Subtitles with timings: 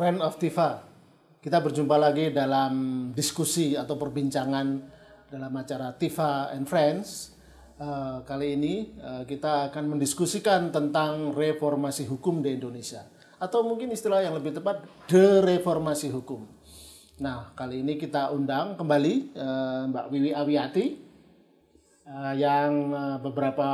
[0.00, 0.80] Friend of Tifa,
[1.44, 2.72] kita berjumpa lagi dalam
[3.12, 4.80] diskusi atau perbincangan
[5.28, 7.36] dalam acara Tifa and Friends.
[7.80, 13.08] Uh, kali ini uh, kita akan mendiskusikan tentang reformasi hukum di Indonesia
[13.40, 16.44] atau mungkin istilah yang lebih tepat dereformasi hukum.
[17.24, 20.86] Nah kali ini kita undang kembali uh, Mbak Wiwi Awiati
[22.36, 22.90] yang
[23.22, 23.70] beberapa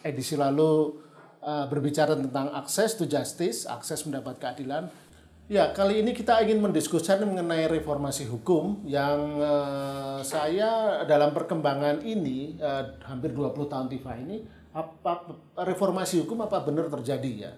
[0.00, 0.96] edisi lalu
[1.44, 4.88] berbicara tentang akses to justice, akses mendapat keadilan
[5.46, 12.58] Ya, kali ini kita ingin mendiskusikan mengenai reformasi hukum yang uh, saya dalam perkembangan ini
[12.58, 14.42] uh, hampir 20 tahun TIFA ini
[14.74, 17.52] apa reformasi hukum apa benar terjadi ya?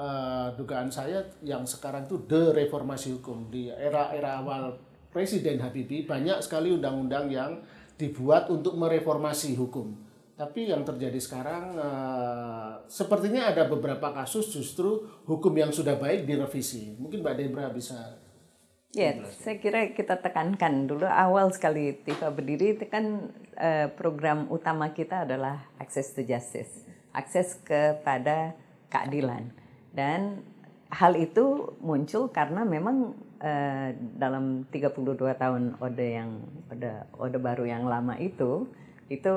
[0.00, 4.80] Uh, dugaan saya yang sekarang itu dereformasi hukum di era-era awal
[5.12, 7.60] Presiden Habibie banyak sekali undang-undang yang
[8.00, 9.92] dibuat untuk mereformasi hukum
[10.36, 16.92] tapi yang terjadi sekarang uh, sepertinya ada beberapa kasus justru hukum yang sudah baik direvisi.
[17.00, 18.20] Mungkin Mbak Debra bisa
[18.96, 19.12] Ya,
[19.44, 23.28] saya kira kita tekankan dulu awal sekali Tifa berdiri itu kan
[23.60, 28.56] uh, program utama kita adalah access to justice, akses kepada
[28.88, 29.52] keadilan.
[29.92, 30.40] Dan
[30.88, 33.12] hal itu muncul karena memang
[33.42, 36.40] uh, dalam 32 tahun ode yang
[36.72, 38.64] ode ode baru yang lama itu
[39.12, 39.34] itu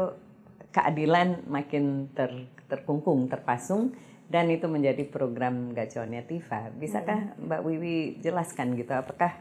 [0.69, 3.93] keadilan makin ter, terkungkung, terpasung
[4.29, 6.69] dan itu menjadi program gacornya Tifa.
[6.77, 7.49] Bisakah hmm.
[7.49, 9.33] Mbak Wiwi jelaskan gitu apakah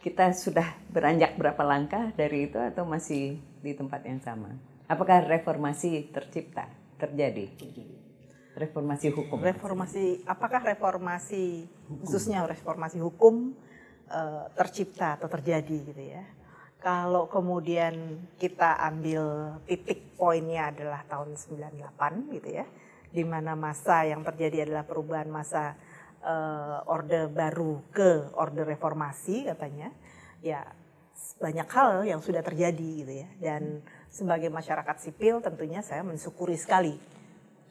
[0.00, 4.54] kita sudah beranjak berapa langkah dari itu atau masih di tempat yang sama?
[4.86, 7.50] Apakah reformasi tercipta, terjadi?
[8.56, 9.42] Reformasi hukum.
[9.42, 12.06] Reformasi apakah reformasi hukum.
[12.06, 13.52] khususnya reformasi hukum
[14.08, 16.24] uh, tercipta atau terjadi gitu ya?
[16.86, 21.82] Kalau kemudian kita ambil titik poinnya adalah tahun 98
[22.30, 22.62] gitu ya,
[23.10, 25.74] di mana masa yang terjadi adalah perubahan masa
[26.22, 29.90] uh, orde baru ke orde reformasi katanya,
[30.38, 30.62] ya
[31.42, 36.94] banyak hal yang sudah terjadi gitu ya, dan sebagai masyarakat sipil tentunya saya mensyukuri sekali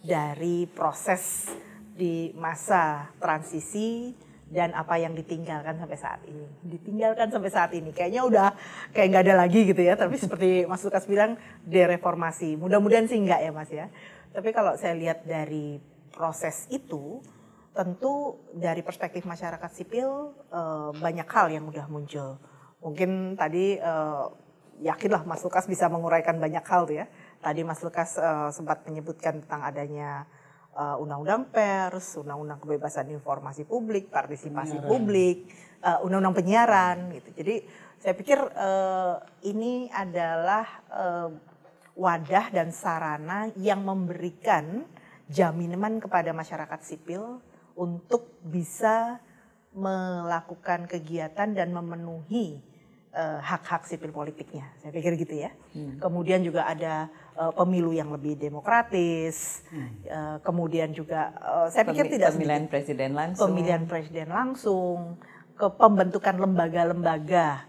[0.03, 1.55] dari proses
[1.95, 4.11] di masa transisi
[4.45, 6.45] dan apa yang ditinggalkan sampai saat ini.
[6.61, 7.89] Ditinggalkan sampai saat ini.
[7.89, 8.47] Kayaknya udah
[8.93, 9.97] kayak nggak ada lagi gitu ya.
[9.97, 11.33] Tapi seperti Mas Lukas bilang,
[11.65, 12.53] dereformasi.
[12.61, 13.89] Mudah-mudahan sih enggak ya Mas ya.
[14.35, 15.81] Tapi kalau saya lihat dari
[16.13, 17.25] proses itu,
[17.75, 22.37] tentu dari perspektif masyarakat sipil eh, banyak hal yang udah muncul.
[22.85, 24.25] Mungkin tadi eh,
[24.85, 27.09] yakinlah Mas Lukas bisa menguraikan banyak hal tuh ya.
[27.41, 30.29] Tadi Mas Lukas eh, sempat menyebutkan tentang adanya
[30.75, 34.91] uh, undang-undang pers, undang-undang kebebasan informasi publik, partisipasi penyiaran.
[34.91, 35.37] publik,
[35.81, 37.29] uh, undang-undang penyiaran gitu.
[37.41, 37.55] Jadi
[37.97, 41.29] saya pikir uh, ini adalah uh,
[41.95, 44.83] wadah dan sarana yang memberikan
[45.31, 47.39] jaminan kepada masyarakat sipil
[47.73, 49.17] untuk bisa
[49.75, 52.63] melakukan kegiatan dan memenuhi
[53.15, 54.67] hak-hak uh, sipil politiknya.
[54.83, 55.51] Saya pikir gitu ya.
[55.71, 55.97] Hmm.
[56.03, 57.07] Kemudian juga ada
[57.39, 59.89] uh, pemilu yang lebih demokratis, hmm.
[60.07, 64.97] uh, kemudian juga uh, saya pikir tidak pemilihan sedikit, presiden langsung, pemilihan presiden langsung,
[65.55, 67.63] ke pembentukan lembaga-lembaga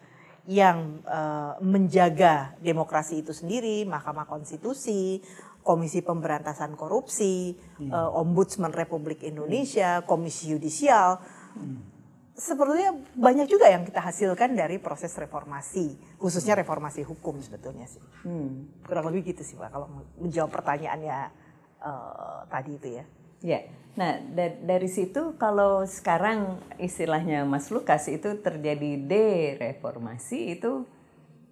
[0.47, 5.23] yang uh, menjaga demokrasi itu sendiri, Mahkamah Konstitusi,
[5.63, 7.91] Komisi Pemberantasan Korupsi, hmm.
[7.91, 11.23] uh, Ombudsman Republik Indonesia, Komisi Yudisial.
[11.55, 11.96] Hmm
[12.37, 18.05] sepertinya banyak juga yang kita hasilkan dari proses reformasi, khususnya reformasi hukum sebetulnya sih.
[18.29, 18.69] Hmm.
[18.85, 19.89] Kurang lebih gitu sih Pak, kalau
[20.21, 21.33] menjawab pertanyaannya
[21.81, 23.05] uh, tadi itu ya.
[23.45, 23.61] Ya,
[23.97, 30.85] nah da dari situ kalau sekarang istilahnya Mas Lukas itu terjadi dereformasi itu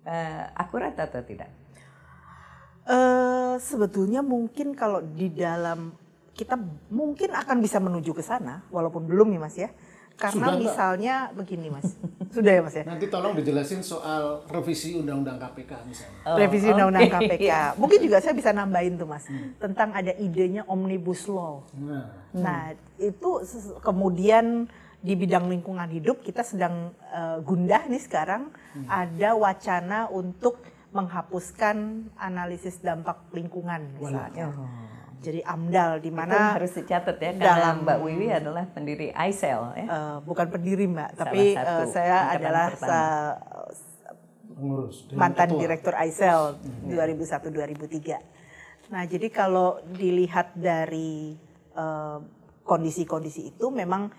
[0.05, 1.49] uh, akurat atau tidak?
[2.84, 5.97] Uh, sebetulnya mungkin kalau di dalam
[6.37, 6.61] kita
[6.93, 9.73] mungkin akan bisa menuju ke sana, walaupun belum ya Mas ya
[10.14, 11.37] karena Sudah misalnya enggak?
[11.43, 11.88] begini mas,
[12.34, 12.84] sudah ya mas ya.
[12.87, 16.19] Nanti tolong dijelasin soal revisi undang-undang KPK misalnya.
[16.22, 17.19] Oh, revisi undang-undang okay.
[17.34, 17.50] KPK.
[17.82, 19.58] Mungkin juga saya bisa nambahin tuh mas, hmm.
[19.58, 21.66] tentang ada idenya omnibus law.
[21.75, 22.62] Nah, nah
[23.02, 23.43] itu
[23.82, 24.70] kemudian
[25.05, 28.88] di bidang lingkungan hidup kita sedang uh, gundah nih sekarang hmm.
[28.88, 30.62] ada wacana untuk
[30.94, 34.55] menghapuskan analisis dampak lingkungan misalnya.
[34.55, 34.94] Oh
[35.25, 39.87] jadi AMDAL di mana harus dicatat ya karena dalam, Mbak Wiwi adalah pendiri ICEL ya.
[39.88, 43.00] Uh, bukan pendiri Mbak, tapi uh, saya adalah sa,
[45.17, 45.61] mantan ketua.
[45.65, 46.93] direktur ICEL hmm.
[46.93, 48.93] 2001 2003.
[48.93, 51.35] Nah, jadi kalau dilihat dari
[51.73, 52.19] eh,
[52.65, 54.12] kondisi-kondisi itu memang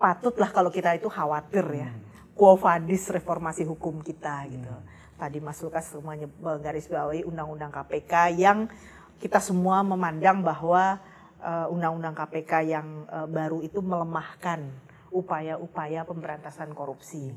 [0.00, 1.90] patutlah kalau kita itu khawatir ya.
[2.38, 4.70] Quo vadis reformasi hukum kita gitu.
[5.18, 8.70] Tadi Mas Lukas semuanya menggarisbawahi undang-undang KPK yang
[9.18, 10.98] kita semua memandang bahwa
[11.42, 14.66] eh, undang-undang KPK yang eh, baru itu melemahkan
[15.10, 17.34] upaya-upaya pemberantasan korupsi.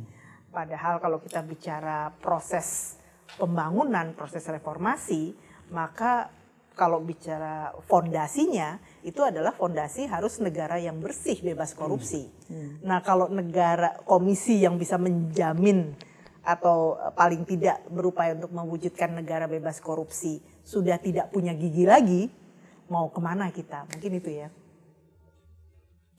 [0.51, 2.99] Padahal kalau kita bicara proses
[3.39, 5.31] pembangunan, proses reformasi,
[5.71, 6.27] maka
[6.75, 12.31] kalau bicara fondasinya itu adalah fondasi harus negara yang bersih bebas korupsi.
[12.83, 15.95] Nah, kalau negara komisi yang bisa menjamin
[16.41, 22.21] atau eh, paling tidak berupaya untuk mewujudkan negara bebas korupsi sudah tidak punya gigi lagi,
[22.91, 23.87] mau ke mana kita?
[23.87, 24.49] Mungkin itu ya.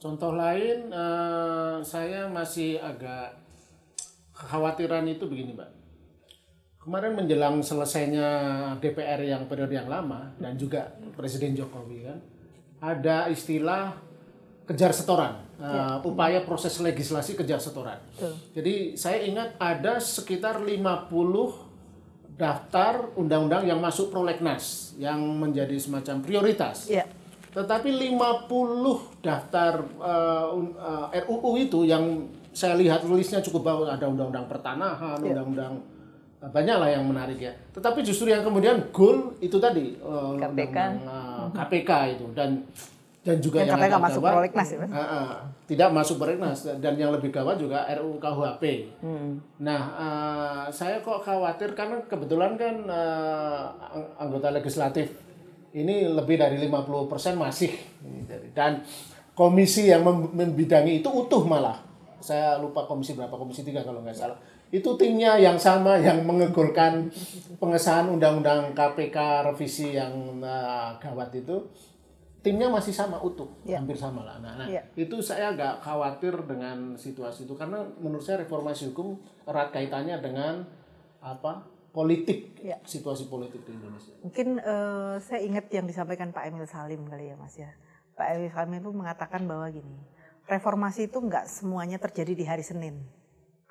[0.03, 3.39] Contoh lain, eh, saya masih agak
[4.35, 5.71] kekhawatiran itu begini, Mbak.
[6.83, 8.27] Kemarin menjelang selesainya
[8.83, 12.19] DPR yang periode yang lama dan juga Presiden Jokowi kan,
[12.83, 13.95] ada istilah
[14.67, 18.03] kejar setoran, eh, upaya proses legislasi kejar setoran.
[18.11, 18.35] Betul.
[18.59, 21.62] Jadi saya ingat ada sekitar 50
[22.43, 26.91] daftar undang-undang yang masuk prolegnas yang menjadi semacam prioritas.
[26.91, 27.07] Iya.
[27.53, 28.49] Tetapi 50
[29.21, 30.75] daftar eh, un-
[31.13, 35.31] eh, RUU itu yang saya lihat listnya cukup bagus ada undang-undang pertanahan, Iya.
[35.31, 35.73] undang-undang
[36.37, 37.53] eh, banyak lah yang menarik ya.
[37.71, 40.77] Tetapi justru yang kemudian goal itu tadi eh, KPK.
[40.99, 42.65] eh, KPK itu dan
[43.23, 45.27] dan juga Yang yang, agak masuk prolegnas ya, eh, eh,
[45.65, 48.63] tidak masuk prolegnas dan yang lebih gawat juga RUU KUHP.
[49.57, 55.15] Nah, eh, saya kok khawatir karena kebetulan kan ang- anggota legislatif
[55.71, 57.71] ini lebih dari 50% masih
[58.51, 58.83] dan
[59.33, 61.79] komisi yang mem- membidangi itu utuh malah.
[62.19, 64.37] Saya lupa komisi berapa, komisi 3 kalau nggak salah.
[64.67, 67.07] Itu timnya yang sama yang mengegulkan
[67.57, 71.57] pengesahan undang-undang KPK revisi yang eh, gawat itu.
[72.43, 73.79] Timnya masih sama utuh, Ya.
[73.79, 74.35] hampir sama lah.
[74.43, 74.83] Nah, nah, Ya.
[74.99, 79.15] itu saya agak khawatir dengan situasi itu karena menurut saya reformasi hukum
[79.47, 80.67] erat kaitannya dengan
[81.23, 81.63] apa
[81.95, 82.83] politik Ya.
[82.83, 84.11] situasi politik di Indonesia.
[84.19, 87.71] Mungkin eh, saya ingat yang disampaikan Pak Emil Salim kali ya Mas ya.
[88.19, 90.03] Pak Emil Salim itu mengatakan bahwa gini,
[90.43, 93.07] reformasi itu nggak semuanya terjadi di hari Senin.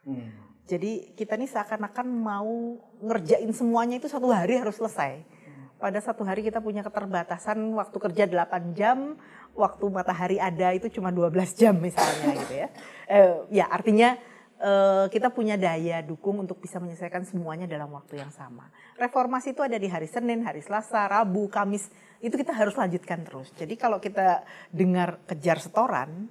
[0.08, 0.32] Hmm.
[0.64, 5.41] Jadi kita nih seakan-akan mau ngerjain semuanya itu satu hari harus selesai.
[5.82, 9.18] Pada satu hari kita punya keterbatasan waktu kerja 8 jam,
[9.58, 12.68] waktu matahari ada itu cuma 12 jam misalnya gitu ya.
[13.10, 14.14] Eh, ya artinya
[14.62, 18.70] eh, kita punya daya dukung untuk bisa menyelesaikan semuanya dalam waktu yang sama.
[18.94, 21.90] Reformasi itu ada di hari Senin, hari Selasa, Rabu, Kamis,
[22.22, 23.50] itu kita harus lanjutkan terus.
[23.58, 26.30] Jadi kalau kita dengar kejar setoran,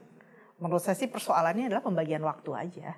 [0.64, 2.96] menurut saya sih persoalannya adalah pembagian waktu aja.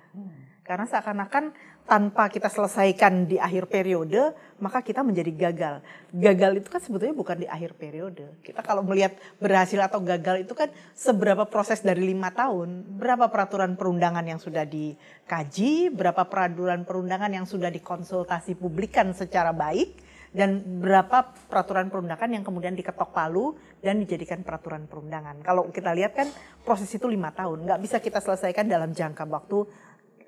[0.62, 1.50] Karena seakan-akan
[1.84, 5.74] tanpa kita selesaikan di akhir periode, maka kita menjadi gagal.
[6.16, 8.40] Gagal itu kan sebetulnya bukan di akhir periode.
[8.40, 13.76] Kita kalau melihat berhasil atau gagal itu kan seberapa proses dari lima tahun, berapa peraturan
[13.76, 19.92] perundangan yang sudah dikaji, berapa peraturan perundangan yang sudah dikonsultasi publikan secara baik,
[20.34, 25.38] dan berapa peraturan perundangan yang kemudian diketok palu dan dijadikan peraturan perundangan.
[25.46, 26.26] Kalau kita lihat kan
[26.66, 29.62] proses itu lima tahun, nggak bisa kita selesaikan dalam jangka waktu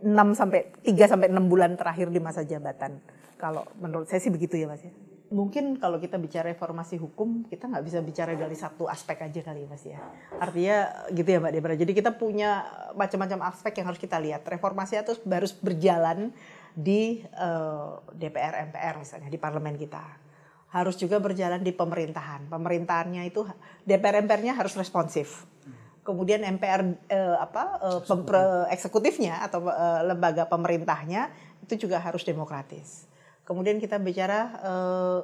[0.02, 3.00] 6 sampai 3 sampai 6 bulan terakhir di masa jabatan.
[3.36, 4.92] Kalau menurut saya sih begitu ya Mas ya.
[5.26, 9.66] Mungkin kalau kita bicara reformasi hukum, kita nggak bisa bicara dari satu aspek aja kali
[9.66, 9.98] ya Mas ya.
[10.38, 10.76] Artinya
[11.10, 11.74] gitu ya Mbak Debra.
[11.74, 12.62] Jadi kita punya
[12.94, 14.46] macam-macam aspek yang harus kita lihat.
[14.46, 16.30] Reformasi itu harus berjalan
[16.76, 20.04] di eh, DPR MPR misalnya di parlemen kita
[20.76, 23.48] harus juga berjalan di pemerintahan pemerintahannya itu
[23.88, 25.48] DPR MPR-nya harus responsif
[26.06, 31.34] kemudian MPR eh, apa eh, pempre- eksekutifnya atau eh, lembaga pemerintahnya
[31.66, 33.10] itu juga harus demokratis.
[33.42, 35.18] Kemudian kita bicara eh,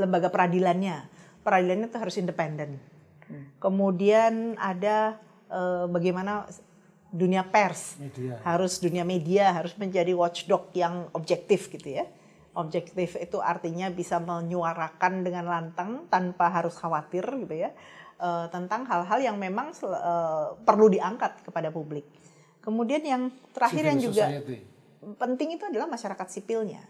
[0.00, 1.12] lembaga peradilannya.
[1.44, 2.80] Peradilannya itu harus independen.
[3.60, 5.20] Kemudian ada
[5.52, 6.48] eh, bagaimana
[7.14, 8.00] dunia pers.
[8.00, 8.40] Media.
[8.42, 12.08] harus dunia media harus menjadi watchdog yang objektif gitu ya.
[12.54, 17.74] Objektif itu artinya bisa menyuarakan dengan lantang tanpa harus khawatir gitu ya
[18.18, 22.06] eh, tentang hal-hal yang memang eh, perlu diangkat kepada publik.
[22.64, 24.56] Kemudian yang terakhir Civil yang juga society.
[25.20, 26.82] penting itu adalah masyarakat sipilnya.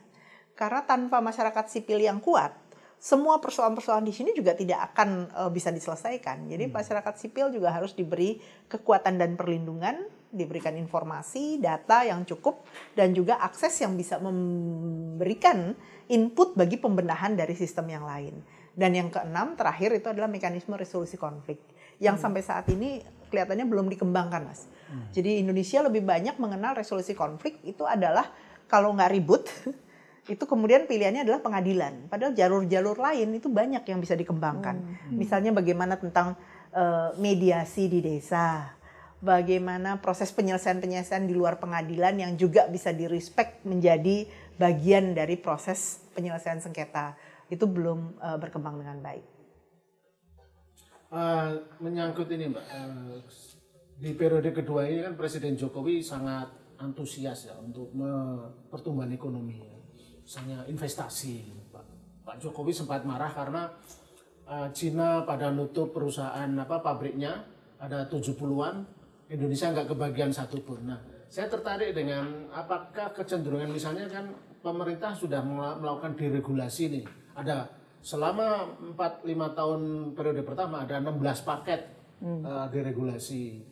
[0.54, 2.54] Karena tanpa masyarakat sipil yang kuat,
[3.04, 6.48] semua persoalan-persoalan di sini juga tidak akan eh, bisa diselesaikan.
[6.48, 8.40] Jadi masyarakat sipil juga harus diberi
[8.70, 12.66] kekuatan dan perlindungan, diberikan informasi, data yang cukup
[12.98, 15.76] dan juga akses yang bisa memberikan
[16.10, 18.40] input bagi pembenahan dari sistem yang lain.
[18.74, 21.62] Dan yang keenam terakhir itu adalah mekanisme resolusi konflik
[22.02, 22.98] yang sampai saat ini
[23.30, 24.66] kelihatannya belum dikembangkan, Mas.
[25.10, 28.30] Jadi Indonesia lebih banyak mengenal resolusi konflik itu adalah
[28.70, 29.46] kalau nggak ribut
[30.32, 32.08] itu kemudian pilihannya adalah pengadilan.
[32.08, 34.76] Padahal jalur-jalur lain itu banyak yang bisa dikembangkan.
[34.80, 35.14] Hmm.
[35.14, 36.38] Misalnya bagaimana tentang
[36.72, 38.72] uh, mediasi di desa,
[39.20, 44.24] bagaimana proses penyelesaian-penyelesaian di luar pengadilan yang juga bisa direspek menjadi
[44.56, 47.33] bagian dari proses penyelesaian sengketa.
[47.52, 49.24] Itu belum uh, berkembang dengan baik.
[51.14, 53.16] Uh, menyangkut ini Mbak, uh,
[54.02, 56.50] di periode kedua ini kan Presiden Jokowi sangat
[56.82, 57.94] antusias ya untuk
[58.72, 59.62] pertumbuhan ekonomi.
[59.62, 59.74] Ya
[60.24, 61.52] misalnya investasi.
[61.68, 61.84] Pak,
[62.24, 63.68] Pak Jokowi sempat marah karena
[64.48, 67.44] uh, Cina pada nutup perusahaan apa pabriknya
[67.76, 68.88] ada 70-an,
[69.28, 70.80] Indonesia nggak kebagian satu pun.
[70.88, 74.32] Nah, saya tertarik dengan apakah kecenderungan misalnya kan
[74.64, 75.44] pemerintah sudah
[75.76, 77.06] melakukan deregulasi nih.
[77.34, 77.70] Ada
[78.04, 79.80] selama 4 5 tahun
[80.12, 81.88] periode pertama ada 16 paket
[82.20, 82.44] hmm.
[82.44, 83.64] uh, deregulasi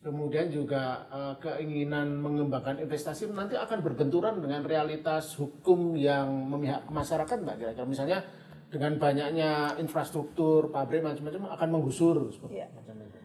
[0.00, 7.36] kemudian juga uh, keinginan mengembangkan investasi nanti akan berbenturan dengan realitas hukum yang memihak masyarakat
[7.36, 8.24] mbak kira-kira misalnya
[8.72, 12.72] dengan banyaknya infrastruktur pabrik macam-macam akan menggusur seperti ya.
[12.72, 13.18] macam itu.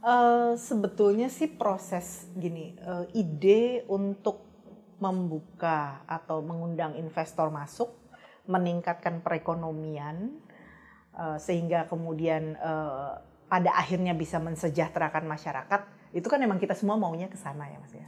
[0.00, 4.48] Uh, sebetulnya sih proses gini uh, ide untuk
[4.96, 7.99] membuka atau mengundang investor masuk
[8.48, 10.40] meningkatkan perekonomian
[11.16, 13.20] uh, sehingga kemudian uh,
[13.50, 15.80] pada akhirnya bisa mensejahterakan masyarakat
[16.14, 18.06] itu kan memang kita semua maunya ke sana ya Mas ya.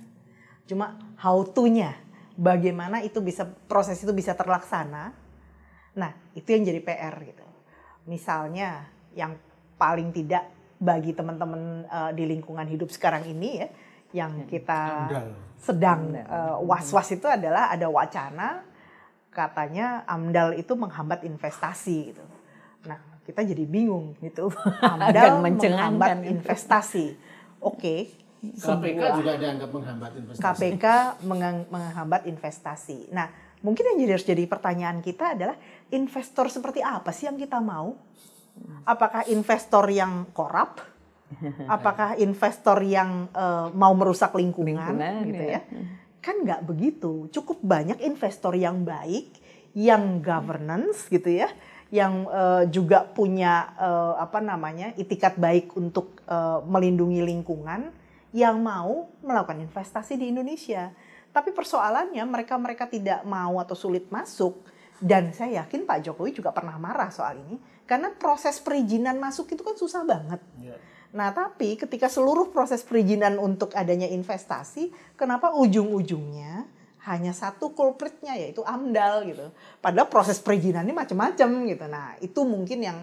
[0.67, 1.99] Cuma how to-nya,
[2.39, 5.15] bagaimana itu bisa proses itu bisa terlaksana.
[5.99, 7.47] Nah, itu yang jadi PR gitu.
[8.07, 9.39] Misalnya yang
[9.79, 10.51] paling tidak
[10.83, 13.69] bagi teman-teman uh, di lingkungan hidup sekarang ini ya,
[14.13, 14.83] yang hmm, kita
[15.63, 18.67] sedang uh, was-was itu adalah ada wacana
[19.33, 22.25] katanya AMDAL itu menghambat investasi gitu.
[22.85, 24.53] Nah, kita jadi bingung gitu.
[24.85, 28.01] AMDAL menghambat investasi oke okay,
[28.43, 30.43] KPK juga dianggap menghambat investasi.
[30.43, 30.87] KPK
[31.71, 32.99] menghambat investasi.
[33.15, 33.31] Nah,
[33.63, 35.55] mungkin yang jadi harus jadi pertanyaan kita adalah
[35.95, 37.95] investor seperti apa sih yang kita mau?
[38.83, 40.83] Apakah investor yang korup?
[41.71, 45.63] Apakah investor yang uh, mau merusak lingkungan, lingkungan gitu ya?
[45.63, 45.63] ya?
[46.23, 47.27] Kan nggak begitu.
[47.35, 49.35] Cukup banyak investor yang baik,
[49.77, 51.51] yang governance gitu ya
[51.93, 57.93] yang uh, juga punya uh, apa namanya itikat baik untuk uh, melindungi lingkungan
[58.33, 60.89] yang mau melakukan investasi di Indonesia.
[61.37, 64.65] Tapi persoalannya mereka-mereka tidak mau atau sulit masuk
[65.05, 69.61] dan saya yakin Pak Jokowi juga pernah marah soal ini karena proses perizinan masuk itu
[69.61, 70.41] kan susah banget.
[70.57, 70.81] Yeah.
[71.13, 76.65] Nah, tapi ketika seluruh proses perizinan untuk adanya investasi, kenapa ujung-ujungnya
[77.05, 79.47] hanya satu kulpritnya yaitu AMDAL gitu.
[79.83, 81.85] Padahal proses perizinan ini macam-macam gitu.
[81.91, 82.99] Nah, itu mungkin yang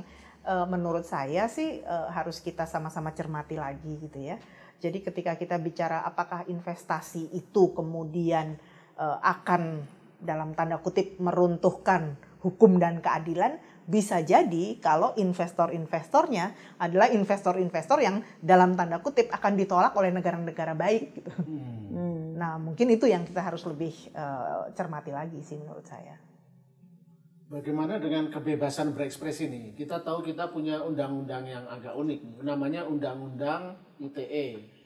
[0.47, 4.39] uh, menurut saya sih uh, harus kita sama-sama cermati lagi gitu ya.
[4.79, 8.55] Jadi ketika kita bicara apakah investasi itu kemudian
[8.95, 9.83] uh, akan
[10.19, 18.77] dalam tanda kutip meruntuhkan hukum dan keadilan, bisa jadi kalau investor-investornya adalah investor-investor yang dalam
[18.77, 21.33] tanda kutip akan ditolak oleh negara-negara baik gitu.
[21.41, 21.89] Hmm.
[21.89, 22.25] Hmm.
[22.37, 26.21] Nah, mungkin itu yang kita harus lebih uh, cermati lagi sih menurut saya.
[27.49, 29.73] Bagaimana dengan kebebasan berekspresi ini?
[29.73, 34.78] Kita tahu kita punya undang-undang yang agak unik, namanya Undang-Undang ITE.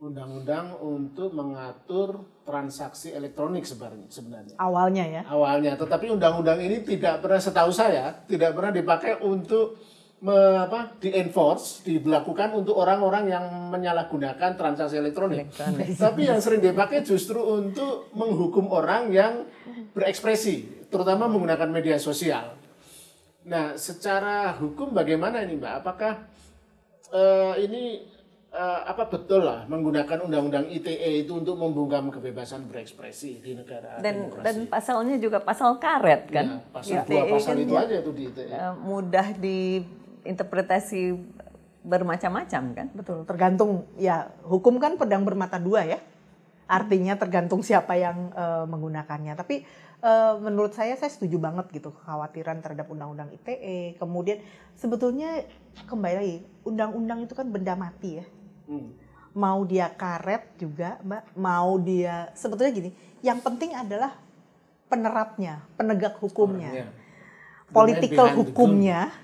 [0.00, 4.56] Undang-undang untuk mengatur transaksi elektronik sebenarnya.
[4.56, 5.22] Awalnya ya.
[5.28, 9.76] Awalnya, tetapi undang-undang ini tidak pernah setahu saya tidak pernah dipakai untuk
[10.24, 15.52] me, apa di enforce diberlakukan untuk orang-orang yang menyalahgunakan transaksi elektronik.
[15.52, 15.92] elektronik.
[16.00, 19.44] Tapi yang sering dipakai justru untuk menghukum orang yang
[19.92, 22.56] berekspresi, terutama menggunakan media sosial.
[23.44, 25.74] Nah, secara hukum bagaimana ini, Mbak?
[25.84, 26.24] Apakah
[27.12, 28.04] uh, ini
[28.54, 34.30] uh, apa betul lah menggunakan undang-undang ITE itu untuk membungkam kebebasan berekspresi di negara dan
[34.30, 34.44] demokrasi.
[34.44, 38.12] dan pasalnya juga pasal karet kan ya, pasal ITE dua pasal kan itu aja itu
[38.12, 39.58] di ITE uh, mudah di
[40.24, 41.16] interpretasi
[41.80, 42.86] bermacam-macam kan?
[42.92, 45.98] Betul, tergantung ya hukum kan pedang bermata dua ya.
[46.70, 49.34] Artinya tergantung siapa yang uh, menggunakannya.
[49.34, 49.66] Tapi
[50.06, 53.98] uh, menurut saya saya setuju banget gitu kekhawatiran terhadap undang-undang ITE.
[53.98, 54.38] Kemudian
[54.78, 55.42] sebetulnya
[55.90, 58.26] kembali lagi undang-undang itu kan benda mati ya.
[58.70, 58.94] Hmm.
[59.34, 62.90] Mau dia karet juga, Mbak, mau dia sebetulnya gini,
[63.22, 64.14] yang penting adalah
[64.86, 66.90] penerapnya, penegak hukumnya.
[67.70, 69.14] Political hukumnya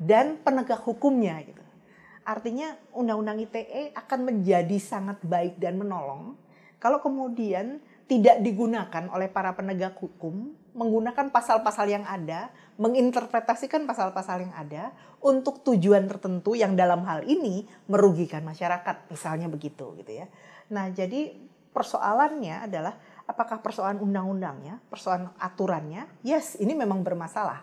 [0.00, 1.60] dan penegak hukumnya gitu.
[2.24, 6.32] Artinya undang-undang ITE akan menjadi sangat baik dan menolong
[6.80, 7.76] kalau kemudian
[8.08, 15.60] tidak digunakan oleh para penegak hukum menggunakan pasal-pasal yang ada, menginterpretasikan pasal-pasal yang ada untuk
[15.66, 20.26] tujuan tertentu yang dalam hal ini merugikan masyarakat, misalnya begitu gitu ya.
[20.72, 21.34] Nah, jadi
[21.74, 22.94] persoalannya adalah
[23.28, 27.62] apakah persoalan undang-undangnya, persoalan aturannya, yes ini memang bermasalah.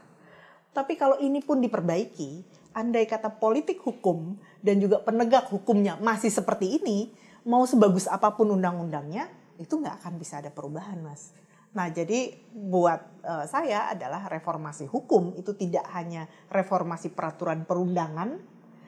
[0.72, 2.46] Tapi kalau ini pun diperbaiki,
[2.78, 7.10] andai kata politik hukum dan juga penegak hukumnya masih seperti ini,
[7.48, 9.26] mau sebagus apa pun undang-undangnya,
[9.58, 11.34] itu nggak akan bisa ada perubahan, mas.
[11.78, 18.42] Nah, jadi buat uh, saya adalah reformasi hukum itu tidak hanya reformasi peraturan perundangan,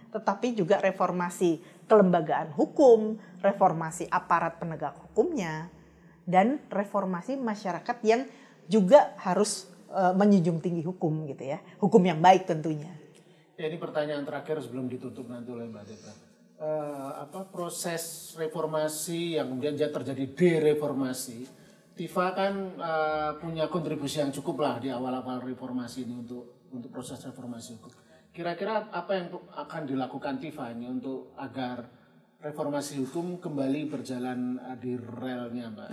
[0.10, 5.70] tetapi juga reformasi kelembagaan hukum, reformasi aparat penegak hukumnya,
[6.26, 8.26] dan reformasi masyarakat yang
[8.66, 12.90] juga harus uh, menjunjung tinggi hukum gitu ya, hukum yang baik tentunya.
[13.54, 16.14] Ya, ini pertanyaan terakhir sebelum ditutup nanti oleh Mbak Debra.
[16.60, 21.59] Uh, apa proses reformasi yang kemudian terjadi dereformasi,
[22.00, 27.20] Tifa kan uh, punya kontribusi yang cukup lah di awal-awal reformasi ini untuk untuk proses
[27.20, 27.92] reformasi hukum.
[28.32, 31.92] Kira-kira apa yang akan dilakukan Tifa ini untuk agar
[32.40, 35.92] reformasi hukum kembali berjalan di relnya, Mbak?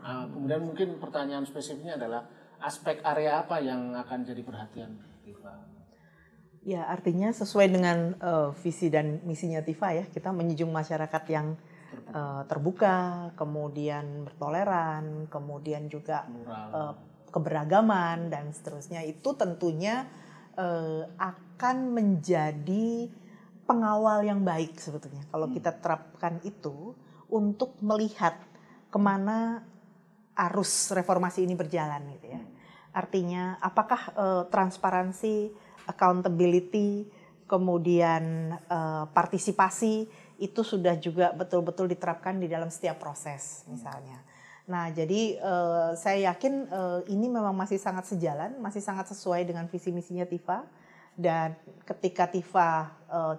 [0.00, 2.24] Uh, kemudian mungkin pertanyaan spesifiknya adalah
[2.64, 4.96] aspek area apa yang akan jadi perhatian
[5.28, 5.60] Tifa?
[6.64, 11.60] Ya, artinya sesuai dengan uh, visi dan misinya Tifa ya, kita menjunjung masyarakat yang
[12.12, 16.94] uh, terbuka, kemudian bertoleran, kemudian juga uh,
[17.30, 19.02] keberagaman dan seterusnya.
[19.02, 20.06] Itu tentunya
[20.54, 23.10] uh, akan menjadi
[23.64, 25.24] pengawal yang baik sebetulnya.
[25.32, 26.94] Kalau kita terapkan itu
[27.32, 28.36] untuk melihat
[28.92, 29.64] ke mana
[30.34, 32.42] arus reformasi ini berjalan gitu ya.
[32.94, 35.50] Artinya apakah uh, transparansi,
[35.90, 37.08] accountability,
[37.50, 40.06] kemudian uh, partisipasi
[40.38, 44.20] itu sudah juga betul-betul diterapkan di dalam setiap proses misalnya.
[44.64, 49.68] Nah, jadi uh, saya yakin uh, ini memang masih sangat sejalan, masih sangat sesuai dengan
[49.68, 50.64] visi misinya Tifa
[51.14, 53.36] dan ketika Tifa uh,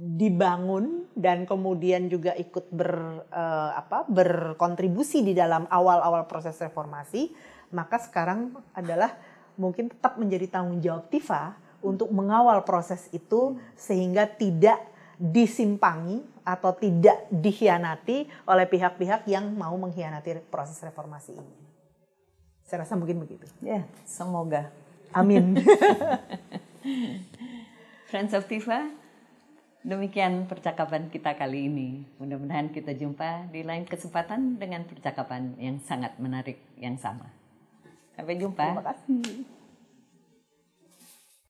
[0.00, 7.28] dibangun dan kemudian juga ikut ber uh, apa berkontribusi di dalam awal-awal proses reformasi
[7.68, 9.12] maka sekarang adalah
[9.60, 11.52] mungkin tetap menjadi tanggung jawab Tifa
[11.84, 14.80] untuk mengawal proses itu sehingga tidak
[15.20, 21.54] disimpangi atau tidak dikhianati oleh pihak-pihak yang mau mengkhianati proses reformasi ini.
[22.64, 23.44] Saya rasa mungkin begitu.
[23.60, 24.72] Ya, semoga.
[25.12, 25.60] Amin.
[28.08, 28.88] Friends of Tifa,
[29.84, 32.08] demikian percakapan kita kali ini.
[32.16, 37.28] Mudah-mudahan kita jumpa di lain kesempatan dengan percakapan yang sangat menarik yang sama.
[38.16, 38.64] Sampai jumpa.
[38.64, 39.59] Terima kasih.